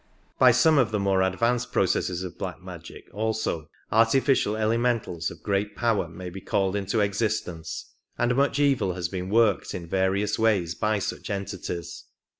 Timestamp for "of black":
2.23-2.59